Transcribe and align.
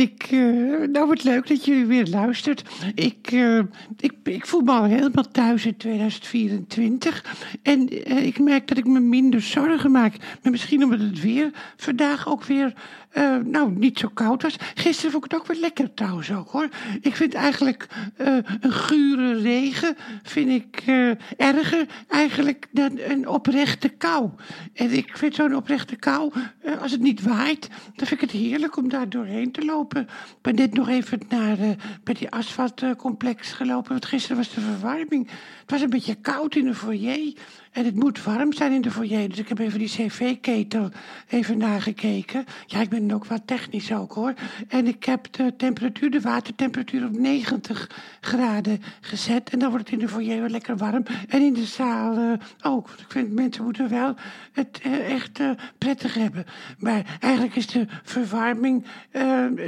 Ik, 0.00 0.30
uh, 0.30 0.88
nou, 0.88 1.06
wat 1.06 1.24
leuk 1.24 1.46
dat 1.46 1.64
jullie 1.64 1.86
weer 1.86 2.06
luistert. 2.06 2.62
Ik, 2.94 3.30
uh, 3.32 3.58
ik, 3.96 4.12
ik 4.22 4.46
voel 4.46 4.60
me 4.60 4.72
al 4.72 4.84
helemaal 4.84 5.30
thuis 5.30 5.66
in 5.66 5.76
2024. 5.76 7.24
En 7.62 8.10
uh, 8.10 8.26
ik 8.26 8.38
merk 8.38 8.68
dat 8.68 8.78
ik 8.78 8.86
me 8.86 9.00
minder 9.00 9.40
zorgen 9.40 9.90
maak. 9.90 10.16
Maar 10.42 10.52
misschien 10.52 10.84
omdat 10.84 11.00
het 11.00 11.20
weer 11.20 11.50
vandaag 11.76 12.28
ook 12.28 12.44
weer 12.44 12.72
uh, 13.12 13.36
nou, 13.36 13.70
niet 13.70 13.98
zo 13.98 14.08
koud 14.14 14.42
was. 14.42 14.56
Gisteren 14.74 15.10
vond 15.10 15.24
ik 15.24 15.30
het 15.30 15.40
ook 15.40 15.46
wel 15.46 15.60
lekker 15.60 15.94
trouwens 15.94 16.32
ook 16.32 16.50
hoor. 16.50 16.68
Ik 17.00 17.16
vind 17.16 17.34
eigenlijk 17.34 17.86
uh, 18.18 18.36
een 18.60 18.72
gure 18.72 19.40
regen 19.40 19.96
vind 20.22 20.48
ik 20.48 20.86
uh, 20.86 21.10
erger 21.36 21.86
eigenlijk 22.08 22.66
dan 22.70 22.98
een 22.98 23.28
oprechte 23.28 23.88
kou. 23.88 24.30
En 24.74 24.90
ik 24.90 25.16
vind 25.16 25.34
zo'n 25.34 25.56
oprechte 25.56 25.96
kou, 25.96 26.32
als 26.80 26.90
het 26.90 27.00
niet 27.00 27.22
waait, 27.22 27.68
dan 27.68 28.06
vind 28.06 28.22
ik 28.22 28.30
het 28.30 28.40
heerlijk 28.40 28.76
om 28.76 28.88
daar 28.88 29.08
doorheen 29.08 29.52
te 29.52 29.64
lopen. 29.64 30.02
Ik 30.02 30.40
ben 30.40 30.54
net 30.54 30.74
nog 30.74 30.88
even 30.88 31.20
naar 31.28 31.56
bij 32.04 32.14
die 32.14 32.30
asfaltcomplex 32.30 33.52
gelopen, 33.52 33.90
want 33.90 34.06
gisteren 34.06 34.36
was 34.36 34.54
de 34.54 34.60
verwarming. 34.60 35.30
Het 35.60 35.70
was 35.70 35.80
een 35.80 35.90
beetje 35.90 36.14
koud 36.14 36.54
in 36.54 36.64
de 36.64 36.74
foyer. 36.74 37.32
En 37.70 37.84
het 37.84 37.94
moet 37.94 38.22
warm 38.22 38.52
zijn 38.52 38.72
in 38.72 38.80
de 38.80 38.90
foyer. 38.90 39.28
Dus 39.28 39.38
ik 39.38 39.48
heb 39.48 39.58
even 39.58 39.78
die 39.78 39.88
cv-ketel 39.88 40.90
even 41.28 41.58
nagekeken. 41.58 42.44
Ja, 42.66 42.80
ik 42.80 42.88
ben 42.88 43.12
ook 43.12 43.24
wat 43.24 43.46
technisch 43.46 43.92
ook 43.92 44.12
hoor. 44.12 44.34
En 44.68 44.86
ik 44.86 45.04
heb 45.04 45.32
de 45.32 45.56
temperatuur, 45.56 46.10
de 46.10 46.20
watertemperatuur 46.20 47.04
op 47.04 47.18
90 47.18 47.90
graden 48.20 48.82
gezet. 49.00 49.50
En 49.50 49.58
dan 49.58 49.70
wordt 49.70 49.84
het 49.84 50.00
in 50.00 50.06
de 50.06 50.12
foyer 50.12 50.40
wel 50.40 50.48
lekker 50.48 50.76
warm. 50.76 51.02
En 51.28 51.40
in 51.40 51.52
de 51.52 51.64
zaal 51.64 52.18
uh, 52.18 52.32
ook. 52.62 52.88
Ik 52.88 53.04
vind 53.08 53.32
mensen 53.32 53.64
moeten 53.64 53.88
wel 53.88 54.14
het 54.52 54.80
uh, 54.86 55.12
echt 55.12 55.38
uh, 55.38 55.50
prettig 55.78 56.14
hebben. 56.14 56.44
Maar 56.78 57.18
eigenlijk 57.20 57.56
is 57.56 57.66
de 57.66 57.86
verwarming 58.02 58.84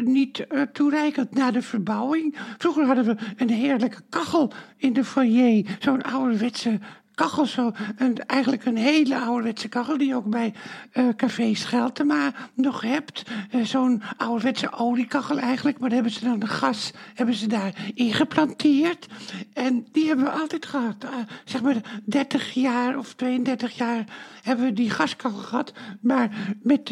niet 0.04 0.46
toereikend 0.72 1.34
na 1.34 1.50
de 1.50 1.62
verbouwing. 1.62 2.36
Vroeger 2.58 2.86
hadden 2.86 3.04
we 3.04 3.16
een 3.36 3.50
heerlijke 3.50 4.02
kachel 4.08 4.52
in 4.76 4.92
de 4.92 5.04
foyer. 5.04 5.76
Zo'n 5.78 6.02
ouderwetse 6.02 6.78
kachel 7.14 7.46
zo. 7.46 7.72
En 7.96 8.26
eigenlijk 8.26 8.64
een 8.64 8.76
hele 8.76 9.18
ouderwetse 9.18 9.68
kachel 9.68 9.98
die 9.98 10.08
je 10.08 10.14
ook 10.14 10.30
bij 10.30 10.54
uh, 10.92 11.08
Café 11.16 11.54
Scheltema 11.54 12.32
nog 12.54 12.80
hebt. 12.80 13.22
Uh, 13.54 13.64
Zo'n 13.64 14.02
ouderwetse 14.16 14.72
oliekachel 14.72 15.38
eigenlijk. 15.38 15.78
Maar 15.78 15.88
daar 15.88 15.98
hebben 15.98 16.18
ze 16.18 16.24
dan 16.24 16.38
de 16.38 16.46
gas 16.46 16.92
hebben 17.14 17.34
ze 17.34 17.46
daar 17.46 17.74
ingeplanteerd. 17.94 19.06
En 19.52 19.86
die 19.92 20.06
hebben 20.06 20.24
we 20.24 20.30
altijd 20.30 20.66
gehad. 20.66 21.04
Uh, 21.04 21.10
zeg 21.44 21.62
maar 21.62 22.00
30 22.04 22.52
jaar 22.52 22.98
of 22.98 23.14
32 23.14 23.76
jaar 23.76 24.04
hebben 24.42 24.64
we 24.64 24.72
die 24.72 24.90
gaskachel 24.90 25.38
gehad. 25.38 25.72
Maar 26.00 26.30
met, 26.62 26.88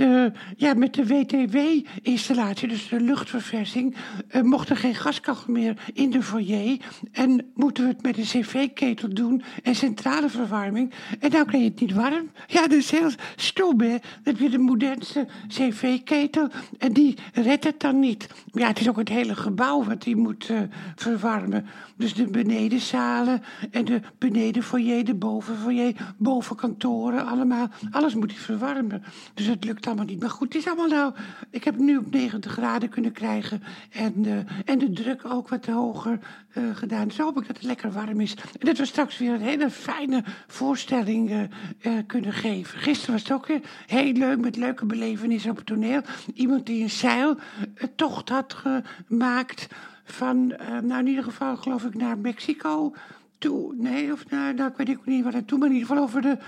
ja, 0.56 0.74
met 0.74 0.94
de 0.94 1.06
WTW-installatie, 1.06 2.68
dus 2.68 2.88
de 2.88 3.00
luchtverversing, 3.00 3.96
mocht 4.42 4.68
er 4.68 4.76
geen 4.76 4.94
gaskachel 4.94 5.52
meer 5.52 5.76
in 5.92 6.10
de 6.10 6.22
foyer. 6.22 6.76
En 7.12 7.50
moeten 7.54 7.84
we 7.84 7.90
het 7.90 8.02
met 8.02 8.18
een 8.18 8.42
cv-ketel 8.42 9.14
doen 9.14 9.42
en 9.62 9.74
centraal 9.74 10.09
verwarming. 10.18 10.92
En 11.20 11.30
nou 11.30 11.44
krijg 11.44 11.62
je 11.62 11.70
het 11.70 11.80
niet 11.80 11.92
warm. 11.92 12.30
Ja, 12.46 12.60
dat 12.60 12.72
is 12.78 12.90
heel 12.90 13.10
stom, 13.36 13.80
hè. 13.80 13.88
Dan 13.88 13.98
heb 14.22 14.38
je 14.38 14.50
de 14.50 14.58
modernste 14.58 15.26
cv-ketel 15.48 16.48
en 16.78 16.92
die 16.92 17.18
redt 17.32 17.64
het 17.64 17.80
dan 17.80 17.98
niet. 17.98 18.28
Ja, 18.52 18.66
het 18.66 18.80
is 18.80 18.88
ook 18.88 18.98
het 18.98 19.08
hele 19.08 19.36
gebouw 19.36 19.84
wat 19.84 20.02
die 20.02 20.16
moet 20.16 20.48
uh, 20.48 20.60
verwarmen. 20.96 21.66
Dus 21.96 22.14
de 22.14 22.26
benedenzalen 22.26 23.42
en 23.70 23.84
de 23.84 24.00
benedenfoyer, 24.18 25.04
de 25.04 25.14
bovenfoyer, 25.14 26.14
bovenkantoren, 26.16 27.26
allemaal. 27.26 27.68
Alles 27.90 28.14
moet 28.14 28.30
hij 28.30 28.40
verwarmen. 28.40 29.02
Dus 29.34 29.46
het 29.46 29.64
lukt 29.64 29.86
allemaal 29.86 30.04
niet. 30.04 30.20
Maar 30.20 30.30
goed, 30.30 30.52
het 30.52 30.62
is 30.62 30.68
allemaal 30.68 30.88
nou... 30.88 31.12
Ik 31.50 31.64
heb 31.64 31.78
nu 31.78 31.96
op 31.96 32.10
90 32.10 32.52
graden 32.52 32.88
kunnen 32.88 33.12
krijgen. 33.12 33.62
En, 33.90 34.14
uh, 34.16 34.36
en 34.64 34.78
de 34.78 34.90
druk 34.90 35.24
ook 35.24 35.48
wat 35.48 35.66
hoger 35.66 36.18
uh, 36.54 36.76
gedaan. 36.76 37.10
Zo 37.10 37.24
hoop 37.24 37.40
ik 37.40 37.46
dat 37.46 37.56
het 37.56 37.66
lekker 37.66 37.92
warm 37.92 38.20
is. 38.20 38.34
En 38.34 38.66
dat 38.66 38.78
we 38.78 38.84
straks 38.84 39.18
weer 39.18 39.32
een 39.32 39.40
hele 39.40 39.70
fijne 39.70 40.24
voorstelling 40.46 41.30
uh, 41.30 41.92
kunnen 42.06 42.32
geven. 42.32 42.78
Gisteren 42.78 43.12
was 43.12 43.22
het 43.22 43.32
ook 43.32 43.46
weer 43.46 43.60
heel 43.86 44.12
leuk 44.12 44.38
met 44.38 44.56
leuke 44.56 44.86
belevenissen 44.86 45.50
op 45.50 45.56
het 45.56 45.66
toneel. 45.66 46.00
Iemand 46.34 46.66
die 46.66 46.82
een 46.82 46.90
zeiltocht 46.90 48.28
had 48.28 48.54
gemaakt 48.54 49.68
van, 50.04 50.46
nou 50.82 50.98
in 50.98 51.06
ieder 51.06 51.24
geval 51.24 51.56
geloof 51.56 51.84
ik 51.84 51.94
naar 51.94 52.18
Mexico 52.18 52.94
toe. 53.40 53.74
Nee, 53.76 54.12
of 54.12 54.30
nou, 54.30 54.54
nou 54.54 54.70
ik 54.70 54.76
weet 54.76 54.98
ook 54.98 55.06
niet 55.06 55.24
waar 55.24 55.44
toe, 55.44 55.58
maar 55.58 55.68
in 55.68 55.74
ieder 55.74 55.88
geval 55.88 56.02
over 56.04 56.22
de, 56.22 56.38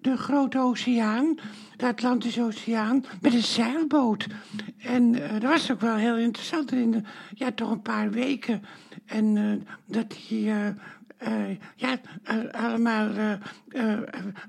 de 0.00 0.16
grote 0.16 0.58
oceaan, 0.58 1.34
de 1.76 1.86
Atlantische 1.86 2.42
Oceaan, 2.42 3.04
met 3.20 3.34
een 3.34 3.42
zeilboot. 3.42 4.26
En 4.78 5.14
uh, 5.14 5.32
dat 5.32 5.42
was 5.42 5.70
ook 5.70 5.80
wel 5.80 5.96
heel 5.96 6.16
interessant 6.16 6.72
in 6.72 7.06
ja, 7.34 7.52
toch 7.52 7.70
een 7.70 7.82
paar 7.82 8.10
weken. 8.10 8.62
En 9.06 9.36
uh, 9.36 9.52
dat 9.86 10.16
hij 10.28 10.38
uh, 10.38 11.56
ja, 11.76 12.00
allemaal 12.52 13.38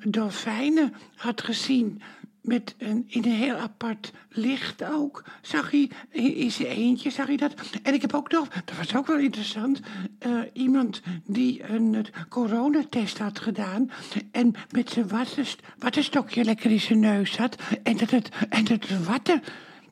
dolfijnen 0.03 0.93
had 1.15 1.41
gezien. 1.41 2.01
Met 2.41 2.75
een, 2.77 3.03
in 3.07 3.23
een 3.23 3.31
heel 3.31 3.55
apart 3.55 4.11
licht 4.29 4.83
ook. 4.83 5.23
Zag 5.41 5.71
hij 5.71 5.89
in 6.11 6.51
zijn 6.51 6.67
eentje, 6.67 7.09
zag 7.09 7.27
hij 7.27 7.37
dat. 7.37 7.53
En 7.83 7.93
ik 7.93 8.01
heb 8.01 8.13
ook 8.13 8.31
nog, 8.31 8.47
dat 8.47 8.77
was 8.77 8.95
ook 8.95 9.07
wel 9.07 9.17
interessant, 9.17 9.79
uh, 10.27 10.41
iemand 10.53 11.01
die 11.25 11.63
een 11.63 12.05
coronatest 12.29 13.17
had 13.17 13.39
gedaan. 13.39 13.91
En 14.31 14.53
met 14.71 14.89
zijn 14.89 15.07
wattenstokje 15.77 16.43
lekker 16.43 16.71
in 16.71 16.79
zijn 16.79 16.99
neus 16.99 17.37
had. 17.37 17.55
En 17.83 17.97
dat 17.97 18.09
het, 18.09 18.29
en 18.49 18.63
dat 18.63 18.81
de 18.83 19.03
watten, 19.03 19.43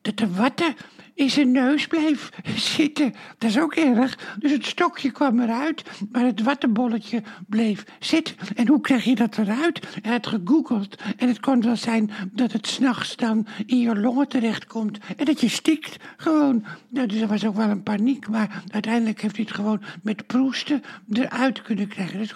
dat 0.02 0.18
de 0.18 0.34
watten 0.34 0.76
in 1.20 1.30
zijn 1.30 1.52
neus 1.52 1.88
bleef 1.88 2.30
zitten. 2.56 3.14
Dat 3.38 3.50
is 3.50 3.60
ook 3.60 3.76
erg. 3.76 4.18
Dus 4.40 4.52
het 4.52 4.66
stokje 4.66 5.12
kwam 5.12 5.40
eruit, 5.40 5.84
maar 6.12 6.26
het 6.26 6.42
wattenbolletje 6.42 7.24
bleef 7.48 7.84
zitten. 8.00 8.36
En 8.56 8.68
hoe 8.68 8.82
krijg 8.82 9.04
je 9.04 9.16
dat 9.16 9.38
eruit? 9.38 9.80
Hij 10.02 10.12
had 10.12 10.28
gegoogeld 10.28 11.02
en 11.18 11.28
het 11.28 11.40
kon 11.40 11.62
wel 11.62 11.76
zijn 11.76 12.12
dat 12.32 12.52
het 12.52 12.68
s'nachts 12.68 13.16
dan 13.16 13.48
in 13.66 13.80
je 13.80 13.96
longen 13.96 14.28
terechtkomt 14.28 14.98
en 15.18 15.26
dat 15.26 15.42
je 15.42 15.50
stikt 15.50 15.96
gewoon. 16.18 16.66
Nou, 16.90 17.08
dus 17.08 17.22
er 17.22 17.28
was 17.28 17.46
ook 17.46 17.56
wel 17.56 17.70
een 17.70 17.84
paniek, 17.84 18.28
maar 18.28 18.64
uiteindelijk 18.68 19.22
heeft 19.22 19.36
hij 19.36 19.46
het 19.46 19.56
gewoon 19.56 19.82
met 20.04 20.28
proesten 20.28 20.82
eruit 21.12 21.62
kunnen 21.62 21.88
krijgen. 21.88 22.20
Dus, 22.20 22.34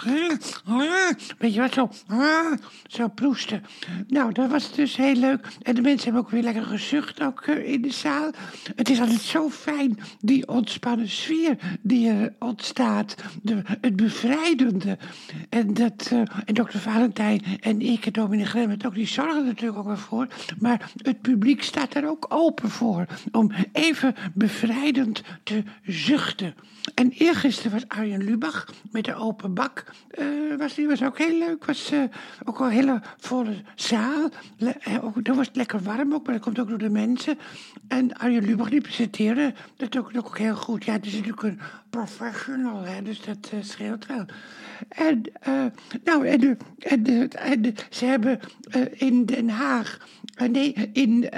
weet 1.38 1.54
je 1.54 1.60
wat, 1.60 1.74
zo, 1.74 1.90
zo 2.88 3.08
proesten. 3.08 3.64
Nou, 4.08 4.34
dat 4.34 4.50
was 4.50 4.76
dus 4.76 4.96
heel 4.96 5.16
leuk. 5.16 5.48
En 5.62 5.76
de 5.76 5.82
mensen 5.82 6.04
hebben 6.04 6.22
ook 6.22 6.30
weer 6.30 6.44
lekker 6.44 6.64
gezucht 6.64 7.22
ook 7.22 7.42
eh, 7.42 7.72
in 7.72 7.82
de 7.82 7.92
zaal. 7.92 8.32
Het 8.76 8.90
is 8.90 9.00
altijd 9.00 9.22
zo 9.22 9.50
fijn, 9.50 10.00
die 10.20 10.48
ontspannen 10.48 11.10
sfeer 11.10 11.58
die 11.82 12.10
er 12.10 12.34
ontstaat. 12.40 13.16
De, 13.42 13.62
het 13.82 13.96
bevrijdende. 13.96 14.98
En, 15.50 15.74
dat, 15.74 16.10
uh, 16.14 16.22
en 16.46 16.54
dokter 16.54 16.80
Valentijn 16.80 17.42
en 17.60 17.82
ik 17.82 18.06
en 18.06 18.14
dominee 18.14 18.46
Gremmet 18.46 18.86
ook, 18.86 18.94
die 18.94 19.08
zorgen 19.08 19.40
er 19.40 19.46
natuurlijk 19.46 19.78
ook 19.78 19.86
wel 19.86 19.98
voor. 19.98 20.28
Maar 20.60 20.92
het 20.98 21.22
publiek 21.22 21.64
staat 21.64 21.94
er 21.94 22.10
ook 22.10 22.26
open 22.30 22.70
voor. 22.70 23.06
Om 23.32 23.52
even 23.72 24.16
bevrijdend 24.34 25.22
te 25.44 25.64
zuchten. 25.86 26.56
En 26.94 27.10
eergisteren 27.12 27.72
was 27.72 27.88
Arjen 27.88 28.24
Lubach 28.24 28.74
met 28.92 29.06
de 29.06 29.16
open 29.16 29.54
bak. 29.54 29.86
Uh, 30.20 30.58
was, 30.58 30.74
die 30.74 30.88
was 30.88 31.04
ook 31.04 31.18
heel 31.18 31.38
leuk. 31.38 31.66
Was 31.66 31.92
uh, 31.94 32.04
ook 32.44 32.60
al 32.60 32.66
een 32.66 32.72
hele 32.72 33.02
volle 33.18 33.56
zaal. 33.76 34.30
Le 34.58 34.74
ook, 35.02 35.28
was 35.36 35.50
lekker 35.54 35.80
warm 35.80 36.14
ook, 36.14 36.26
maar 36.26 36.34
dat 36.34 36.44
komt 36.44 36.60
ook 36.60 36.70
door 36.70 36.78
de 36.78 36.90
mensen. 36.90 37.38
En 37.88 38.14
Arjen 38.14 38.46
Lubach 38.46 38.63
die 38.70 38.82
presenteerde 38.82 39.54
dat 39.78 39.98
ook, 39.98 40.12
ook 40.18 40.38
heel 40.38 40.56
goed. 40.56 40.86
Ja, 40.86 40.94
het 40.94 41.06
is 41.06 41.14
natuurlijk 41.14 41.44
een 41.44 41.60
professional, 41.90 42.82
hè, 42.82 43.02
dus 43.02 43.22
dat 43.22 43.52
uh, 43.54 43.64
scheelt 43.64 44.06
wel. 44.06 44.26
En, 44.90 45.22
uh, 45.48 45.66
nou, 46.04 46.28
en, 46.28 46.40
de, 46.40 46.58
en, 46.80 47.04
de, 47.04 47.28
en 47.28 47.76
ze 47.90 48.06
hebben 48.06 48.40
in 48.92 49.26
Den 49.26 49.50
Haag, 49.50 49.98
nee, 50.52 50.74
in, 50.94 51.30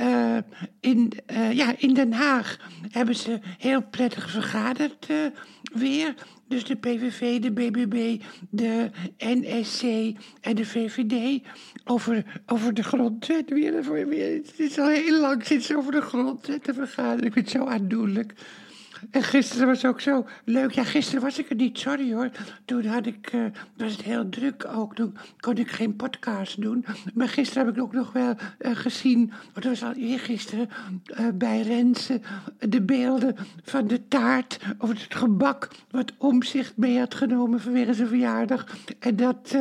in, 0.79 1.13
ja, 1.51 1.73
in 1.77 1.93
Den 1.93 2.13
Haag 2.13 2.57
hebben 2.91 3.15
ze 3.15 3.39
heel 3.57 3.81
prettig 3.81 4.29
vergaderd 4.29 5.07
weer. 5.73 6.13
Dus 6.47 6.63
de 6.63 6.75
PVV, 6.75 7.39
de 7.39 7.51
BBB, 7.51 8.21
de 8.49 8.89
NSC 9.17 9.83
en 10.41 10.55
de 10.55 10.65
VVD 10.65 11.41
over, 11.83 12.41
over 12.45 12.73
de 12.73 12.83
grondwet. 12.83 13.49
Het 13.49 14.53
is 14.59 14.79
al 14.79 14.87
heel 14.87 15.19
lang 15.19 15.45
sinds 15.45 15.75
over 15.75 15.91
de 15.91 16.01
grondwet 16.01 16.63
te 16.63 16.73
vergaderen. 16.73 17.25
Ik 17.25 17.33
vind 17.33 17.51
het 17.51 17.61
zo 17.61 17.67
aandoenlijk. 17.67 18.33
En 19.11 19.23
gisteren 19.23 19.67
was 19.67 19.85
ook 19.85 20.01
zo 20.01 20.25
leuk. 20.43 20.71
Ja, 20.71 20.83
gisteren 20.83 21.21
was 21.21 21.39
ik 21.39 21.49
er 21.49 21.55
niet, 21.55 21.79
sorry 21.79 22.13
hoor. 22.13 22.29
Toen 22.65 22.85
had 22.85 23.05
ik, 23.05 23.33
uh, 23.33 23.45
was 23.77 23.91
het 23.91 24.01
heel 24.01 24.29
druk 24.29 24.67
ook. 24.75 24.95
Toen 24.95 25.17
kon 25.39 25.57
ik 25.57 25.71
geen 25.71 25.95
podcast 25.95 26.61
doen. 26.61 26.85
Maar 27.13 27.27
gisteren 27.27 27.65
heb 27.65 27.75
ik 27.75 27.81
ook 27.81 27.93
nog 27.93 28.11
wel 28.11 28.35
uh, 28.59 28.71
gezien, 28.73 29.31
dat 29.53 29.63
was 29.63 29.83
al 29.83 29.93
eergisteren, 29.93 30.69
uh, 31.19 31.27
bij 31.33 31.61
Rensen, 31.61 32.21
de 32.59 32.81
beelden 32.81 33.35
van 33.63 33.87
de 33.87 34.07
taart 34.07 34.59
of 34.77 34.89
het 34.89 35.05
gebak 35.09 35.69
wat 35.91 36.13
Omzicht 36.17 36.77
mee 36.77 36.99
had 36.99 37.15
genomen 37.15 37.61
vanwege 37.61 37.93
zijn 37.93 38.07
verjaardag. 38.07 38.65
En 38.99 39.15
dat, 39.15 39.57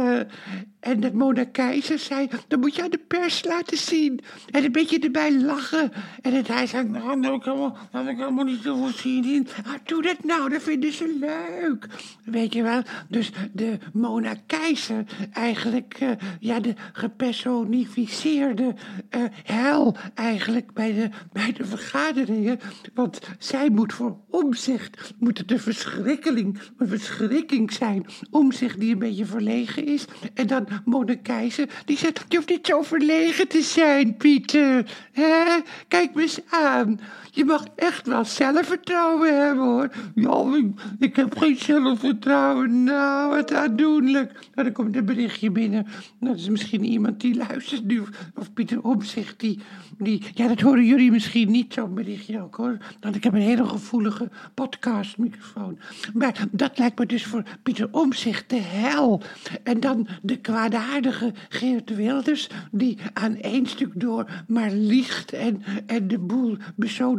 En 0.81 1.01
dat 1.01 1.13
Mona 1.13 1.45
Keizer 1.45 1.99
zei, 1.99 2.29
dan 2.49 2.61
moet 2.61 2.75
je 2.75 2.83
aan 2.83 2.91
de 2.91 3.01
pers 3.09 3.45
laten 3.45 3.77
zien. 3.77 4.21
En 4.51 4.65
een 4.65 4.73
beetje 4.73 4.99
erbij 4.99 5.41
lachen. 5.41 5.93
En 6.23 6.35
dat 6.35 6.47
hij 6.47 6.67
zei, 6.67 6.89
nou, 6.89 7.21
daar 7.21 7.33
heb 7.33 7.41
ik 7.41 7.45
helemaal, 7.45 7.77
helemaal 7.91 8.45
niet 8.45 8.63
zoveel 8.63 8.93
zin 8.93 9.25
Ah, 9.43 9.75
doe 9.85 10.03
dat 10.03 10.25
nou, 10.25 10.49
dat 10.51 10.63
vinden 10.63 10.93
ze 10.93 11.17
leuk. 11.21 11.87
Weet 12.25 12.53
je 12.53 12.63
wel? 12.63 12.83
Dus 13.09 13.31
de 13.53 13.79
Mona 13.93 14.35
Keizer, 14.47 15.05
eigenlijk, 15.33 16.01
uh, 16.03 16.11
ja, 16.41 16.61
de 16.61 16.75
gepersonificeerde 16.93 18.75
uh, 19.11 19.23
hel 19.45 19.97
eigenlijk 20.15 20.73
bij 20.73 20.93
de, 20.93 21.09
bij 21.33 21.53
de 21.53 21.65
vergaderingen. 21.65 22.61
Want 22.95 23.21
zij 23.39 23.71
moet 23.71 23.93
voor 23.93 24.17
omzicht, 24.31 25.13
moet 25.19 25.39
het 25.39 25.51
een 25.51 25.61
verschrikking, 25.61 26.59
een 26.79 26.89
verschrikking 26.89 27.73
zijn. 27.73 28.07
Omzicht 28.31 28.81
die 28.81 28.93
een 28.93 28.99
beetje 28.99 29.27
verlegen 29.27 29.87
is. 29.87 30.05
En 30.35 30.47
dan 30.47 30.67
Mona 30.85 31.17
Keizer, 31.23 31.69
die 31.85 31.97
zegt, 31.97 32.25
je 32.29 32.37
hoeft 32.37 32.49
niet 32.49 32.67
zo 32.67 32.83
verlegen 32.83 33.49
te 33.49 33.63
zijn, 33.63 34.17
Pieter. 34.17 34.91
Hè? 35.13 35.61
Kijk 35.89 36.15
me 36.15 36.23
eens 36.23 36.41
aan. 36.51 37.01
Je 37.35 37.45
mag 37.45 37.65
echt 37.77 38.07
wel 38.07 38.25
zelfvertrouwen 38.25 39.47
hebben, 39.47 39.65
hoor. 39.65 39.91
Ja, 40.15 40.63
ik, 40.99 41.17
heb 41.17 41.39
geen 41.39 41.57
zelfvertrouwen. 41.57 42.85
Nou, 42.85 43.31
wat 43.31 43.53
aandoenlijk. 43.53 44.33
Nou, 44.33 44.49
dan 44.55 44.73
komt 44.73 44.97
een 44.97 45.05
berichtje 45.05 45.51
binnen. 45.51 45.87
Dat 46.21 46.37
is 46.37 46.49
misschien 46.49 46.85
iemand 46.85 47.21
die 47.21 47.37
luistert 47.37 47.85
nu. 47.85 48.03
Of 48.35 48.53
Pieter 48.53 48.83
Omzicht, 48.83 49.41
die, 49.41 49.59
die... 49.99 50.23
Ja, 50.35 50.49
dat 50.49 50.61
horen 50.61 50.85
jullie 50.85 51.11
misschien 51.11 51.51
niet, 51.51 51.73
zo'n 51.73 51.95
berichtje 51.95 52.43
ook, 52.43 52.55
hoor. 52.55 52.79
Want 53.01 53.15
ik 53.15 53.25
heb 53.25 53.33
een 53.33 53.41
hele 53.41 53.67
gevoelige 53.67 54.31
podcastmicrofoon. 54.55 55.79
Maar 56.13 56.47
dat 56.51 56.79
lijkt 56.79 56.99
me 56.99 57.07
dus 57.07 57.25
voor 57.25 57.43
Pieter 57.63 57.89
Omzicht 57.91 58.51
de 58.51 58.61
hel. 58.61 59.23
En 59.63 59.81
dan 59.81 60.09
de 60.23 60.37
kwaadaardige 60.37 61.33
Geert 61.49 61.97
Wilders... 61.97 62.49
die 62.71 62.99
aan 63.13 63.37
één 63.37 63.67
stuk 63.67 63.91
door 63.95 64.45
maar 64.49 64.71
liegt 64.71 65.33
en, 65.33 65.63
en 65.87 66.09
de 66.09 66.19
boel 66.19 66.57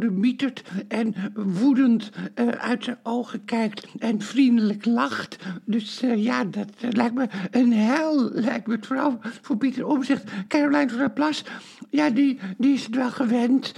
besodemietert... 0.06 0.62
en 0.88 1.14
woedend 1.34 2.10
uh, 2.34 2.48
uit 2.48 2.84
zijn 2.84 2.98
ogen 3.02 3.44
kijkt 3.44 3.86
en 3.98 4.20
vriendelijk 4.20 4.84
lacht. 4.84 5.36
Dus 5.64 6.02
uh, 6.02 6.24
ja, 6.24 6.44
dat 6.44 6.68
uh, 6.80 6.90
lijkt 6.90 7.14
me 7.14 7.28
een 7.50 7.72
hel, 7.72 8.30
lijkt 8.32 8.66
me 8.66 8.74
het 8.74 8.86
vooral 8.86 9.18
voor 9.42 9.56
Pieter 9.56 9.86
Omzicht. 9.86 10.24
Caroline 10.48 10.88
van 10.88 10.98
der 10.98 11.10
Plas, 11.10 11.44
ja, 11.90 12.10
die, 12.10 12.38
die 12.58 12.74
is 12.74 12.84
het 12.84 12.94
wel 12.94 13.10
gewend. 13.10 13.72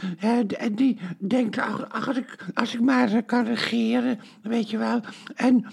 En 0.59 0.75
die 0.75 0.99
denkt, 1.19 1.59
ach, 1.59 2.07
als, 2.07 2.17
ik, 2.17 2.37
als 2.55 2.75
ik 2.75 2.81
maar 2.81 3.23
kan 3.23 3.45
regeren, 3.45 4.19
weet 4.43 4.71
je 4.71 4.79
wel. 4.79 5.01
En, 5.35 5.67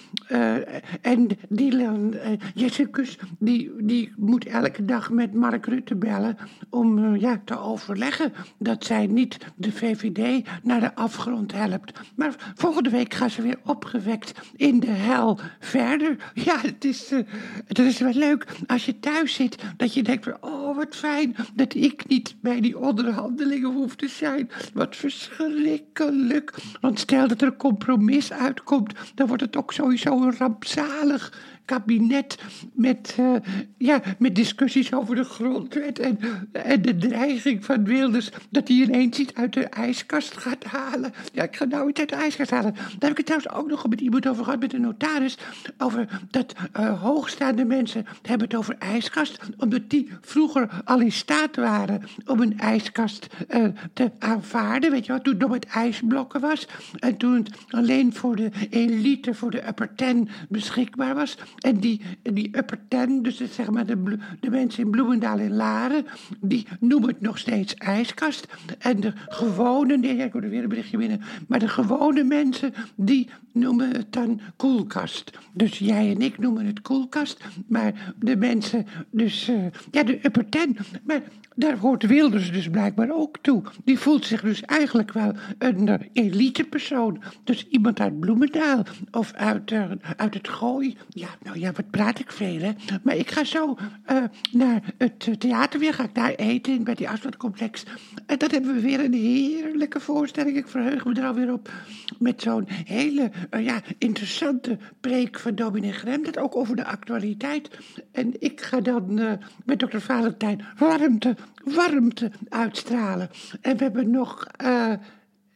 en 1.01 1.27
Dylan 1.49 2.13
Jessicus, 2.53 3.17
die, 3.39 3.71
die 3.77 4.11
moet 4.15 4.45
elke 4.45 4.85
dag 4.85 5.09
met 5.11 5.33
Mark 5.33 5.65
Rutte 5.65 5.95
bellen... 5.95 6.37
om 6.69 7.15
ja, 7.15 7.41
te 7.45 7.59
overleggen 7.59 8.33
dat 8.57 8.85
zij 8.85 9.07
niet 9.07 9.37
de 9.55 9.71
VVD 9.71 10.47
naar 10.63 10.79
de 10.79 10.95
afgrond 10.95 11.51
helpt. 11.51 11.99
Maar 12.15 12.53
volgende 12.55 12.89
week 12.89 13.13
gaan 13.13 13.29
ze 13.29 13.41
weer 13.41 13.59
opgewekt 13.65 14.31
in 14.55 14.79
de 14.79 14.91
hel 14.91 15.39
verder. 15.59 16.31
Ja, 16.33 16.59
het 16.61 16.85
is, 16.85 17.11
uh, 17.11 17.19
het 17.65 17.79
is 17.79 17.99
wel 17.99 18.13
leuk 18.13 18.45
als 18.67 18.85
je 18.85 18.99
thuis 18.99 19.33
zit, 19.33 19.63
dat 19.77 19.93
je 19.93 20.03
denkt, 20.03 20.41
oh 20.41 20.64
wat 20.75 20.95
fijn 20.95 21.35
dat 21.53 21.73
ik 21.73 22.07
niet 22.07 22.35
bij 22.41 22.61
die 22.61 22.77
onderhandelingen 22.77 23.73
hoef 23.73 23.95
te 23.95 24.07
zijn. 24.07 24.49
Wat 24.73 24.95
verschrikkelijk. 24.95 26.53
Want 26.81 26.99
stel 26.99 27.27
dat 27.27 27.41
er 27.41 27.47
een 27.47 27.57
compromis 27.57 28.31
uitkomt, 28.31 28.93
dan 29.15 29.27
wordt 29.27 29.41
het 29.41 29.55
ook 29.55 29.73
sowieso 29.73 30.33
rampzalig 30.37 31.33
kabinet 31.65 32.37
met, 32.73 33.15
uh, 33.19 33.35
ja, 33.77 34.01
met 34.17 34.35
discussies 34.35 34.93
over 34.93 35.15
de 35.15 35.23
grondwet 35.23 35.99
en, 35.99 36.19
en 36.51 36.81
de 36.81 36.95
dreiging 36.95 37.65
van 37.65 37.83
Wilders 37.83 38.29
dat 38.49 38.67
hij 38.67 38.77
ineens 38.77 39.17
iets 39.17 39.33
uit 39.33 39.53
de 39.53 39.63
ijskast 39.63 40.37
gaat 40.37 40.63
halen. 40.63 41.13
Ja, 41.33 41.43
ik 41.43 41.55
ga 41.55 41.65
nou 41.65 41.89
iets 41.89 41.99
uit 41.99 42.09
de 42.09 42.15
ijskast 42.15 42.49
halen. 42.49 42.73
Daar 42.73 42.83
heb 42.99 43.11
ik 43.11 43.17
het 43.17 43.25
trouwens 43.25 43.53
ook 43.53 43.67
nog 43.69 43.87
met 43.87 44.01
iemand 44.01 44.27
over 44.27 44.43
gehad, 44.43 44.59
met 44.59 44.71
de 44.71 44.79
notaris, 44.79 45.37
over 45.77 46.21
dat 46.29 46.53
uh, 46.79 47.01
hoogstaande 47.01 47.65
mensen 47.65 48.05
hebben 48.21 48.47
het 48.47 48.57
over 48.57 48.75
ijskast, 48.79 49.39
omdat 49.57 49.89
die 49.89 50.09
vroeger 50.21 50.69
al 50.85 50.99
in 50.99 51.11
staat 51.11 51.55
waren 51.55 52.01
om 52.25 52.41
een 52.41 52.59
ijskast 52.59 53.27
uh, 53.49 53.67
te 53.93 54.11
aanvaarden, 54.19 54.91
weet 54.91 55.05
je 55.05 55.11
wel, 55.11 55.21
toen 55.21 55.33
het 55.33 55.41
nog 55.41 55.51
met 55.51 55.65
ijsblokken 55.65 56.41
was 56.41 56.67
en 56.99 57.17
toen 57.17 57.33
het 57.33 57.49
alleen 57.69 58.13
voor 58.13 58.35
de 58.35 58.51
elite, 58.69 59.33
voor 59.33 59.51
de 59.51 59.67
upper 59.67 59.95
ten 59.95 60.29
beschikbaar 60.49 61.15
was. 61.15 61.37
En 61.59 61.79
die, 61.79 62.01
die 62.21 62.57
upper 62.57 62.79
ten, 62.87 63.21
dus 63.21 63.41
zeg 63.51 63.69
maar 63.69 63.85
de, 63.85 64.17
de 64.39 64.49
mensen 64.49 64.83
in 64.83 64.89
Bloemendaal 64.89 65.39
en 65.39 65.53
Laren, 65.55 66.05
die 66.39 66.67
noemen 66.79 67.09
het 67.09 67.21
nog 67.21 67.37
steeds 67.37 67.73
ijskast. 67.73 68.47
En 68.79 68.99
de 68.99 69.13
gewone, 69.27 69.97
nee, 69.97 70.17
ik 70.17 70.31
hoor 70.31 70.41
er 70.41 70.49
weer 70.49 70.63
een 70.63 70.69
berichtje 70.69 70.97
binnen, 70.97 71.21
maar 71.47 71.59
de 71.59 71.67
gewone 71.67 72.23
mensen, 72.23 72.73
die 72.95 73.29
noemen 73.55 73.91
het 73.91 74.13
dan 74.13 74.39
koelkast. 74.55 75.31
Dus 75.53 75.79
jij 75.79 76.11
en 76.11 76.21
ik 76.21 76.37
noemen 76.37 76.65
het 76.65 76.81
koelkast, 76.81 77.43
maar 77.67 78.13
de 78.19 78.37
mensen, 78.37 78.85
dus, 79.11 79.49
uh, 79.49 79.65
ja, 79.91 80.03
de 80.03 80.19
upper 80.25 80.49
ten. 80.49 80.77
Maar 81.03 81.21
daar 81.55 81.77
hoort 81.77 82.05
Wilders 82.05 82.51
dus 82.51 82.69
blijkbaar 82.69 83.09
ook 83.11 83.37
toe. 83.41 83.63
Die 83.83 83.99
voelt 83.99 84.25
zich 84.25 84.41
dus 84.41 84.61
eigenlijk 84.61 85.11
wel 85.11 85.33
een 85.57 86.09
elitepersoon. 86.13 87.21
Dus 87.43 87.67
iemand 87.67 87.99
uit 87.99 88.19
Bloemendaal 88.19 88.83
of 89.11 89.33
uit, 89.33 89.71
uh, 89.71 89.91
uit 90.15 90.33
het 90.33 90.49
Gooi. 90.49 90.97
Ja, 91.09 91.27
nou 91.43 91.59
ja, 91.59 91.71
wat 91.71 91.89
praat 91.89 92.19
ik 92.19 92.31
veel, 92.31 92.59
hè. 92.59 92.71
Maar 93.03 93.15
ik 93.15 93.31
ga 93.31 93.43
zo 93.43 93.77
uh, 94.11 94.23
naar 94.51 94.93
het 94.97 95.39
theater 95.39 95.79
weer, 95.79 95.93
ga 95.93 96.03
ik 96.03 96.15
daar 96.15 96.33
eten 96.33 96.83
bij 96.83 96.95
die 96.95 97.09
afstandcomplex. 97.09 97.83
En 98.25 98.37
dan 98.37 98.49
hebben 98.51 98.73
we 98.75 98.81
weer 98.81 98.99
een 98.99 99.13
heerlijke 99.13 99.99
voorstelling. 99.99 100.57
Ik 100.57 100.67
verheug 100.67 101.05
me 101.05 101.13
er 101.13 101.25
alweer 101.25 101.53
op. 101.53 101.71
Met 102.19 102.41
zo'n 102.41 102.65
hele 102.67 103.31
uh, 103.51 103.65
ja, 103.65 103.81
interessante 103.97 104.77
preek 104.99 105.39
van 105.39 105.55
dominee 105.55 105.91
Grem. 105.91 106.23
Dat 106.23 106.37
ook 106.37 106.55
over 106.55 106.75
de 106.75 106.85
actualiteit. 106.85 107.69
En 108.11 108.41
ik 108.41 108.61
ga 108.61 108.81
dan 108.81 109.19
uh, 109.19 109.31
met 109.65 109.79
dokter 109.79 110.01
Valentijn 110.01 110.65
warmte, 110.77 111.35
warmte 111.63 112.31
uitstralen. 112.49 113.29
En 113.61 113.77
we 113.77 113.83
hebben 113.83 114.09
nog... 114.09 114.47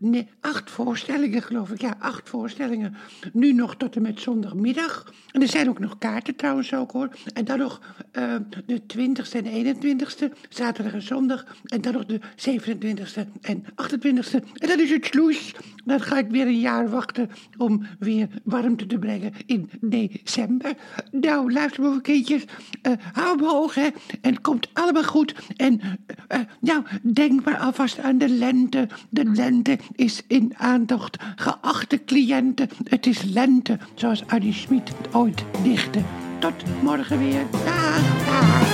Nee, 0.01 0.27
acht 0.41 0.71
voorstellingen 0.71 1.41
geloof 1.41 1.69
ik. 1.69 1.81
Ja, 1.81 1.95
acht 1.99 2.29
voorstellingen. 2.29 2.95
Nu 3.33 3.53
nog 3.53 3.75
tot 3.75 3.95
en 3.95 4.01
met 4.01 4.19
zondagmiddag. 4.19 5.13
En 5.31 5.41
er 5.41 5.47
zijn 5.47 5.69
ook 5.69 5.79
nog 5.79 5.97
kaarten 5.97 6.35
trouwens 6.35 6.73
ook 6.73 6.91
hoor. 6.91 7.09
En 7.33 7.45
dan 7.45 7.57
nog 7.57 7.81
uh, 8.13 8.35
de 8.65 8.81
20ste 8.97 9.45
en 9.45 9.77
21ste, 9.77 10.47
zaterdag 10.49 10.93
en 10.93 11.01
zondag. 11.01 11.45
En 11.65 11.81
dan 11.81 11.93
nog 11.93 12.05
de 12.05 12.19
27ste 12.19 13.41
en 13.41 13.63
28ste. 13.63 14.43
En 14.53 14.67
dan 14.67 14.79
is 14.79 14.89
het 14.89 15.05
sloes. 15.05 15.55
Dan 15.85 16.01
ga 16.01 16.17
ik 16.17 16.29
weer 16.29 16.47
een 16.47 16.59
jaar 16.59 16.89
wachten 16.89 17.29
om 17.57 17.85
weer 17.99 18.27
warmte 18.43 18.85
te 18.85 18.99
brengen 18.99 19.33
in 19.45 19.69
december. 19.81 20.73
Nou, 21.11 21.51
luister 21.51 21.83
maar 21.83 22.01
kindjes. 22.01 22.43
Uh, 22.87 22.93
hou 23.13 23.37
me 23.37 23.47
hoog 23.47 23.75
hè. 23.75 23.87
En 24.21 24.33
het 24.33 24.41
komt 24.41 24.69
allemaal 24.73 25.03
goed. 25.03 25.35
En 25.55 25.79
uh, 25.81 26.39
nou, 26.59 26.83
denk 27.01 27.45
maar 27.45 27.57
alvast 27.57 27.99
aan 27.99 28.17
de 28.17 28.29
lente. 28.29 28.87
De 29.09 29.23
lente 29.23 29.77
is 29.95 30.21
in 30.27 30.53
aandacht. 30.57 31.17
Geachte 31.35 32.03
cliënten, 32.03 32.69
het 32.83 33.05
is 33.05 33.21
lente, 33.23 33.77
zoals 33.95 34.23
Annie 34.27 34.53
Schmid 34.53 34.91
ooit 35.11 35.43
dichtte. 35.63 35.99
Tot 36.39 36.81
morgen 36.81 37.19
weer. 37.19 37.45
Dag, 37.51 38.25
dag. 38.25 38.68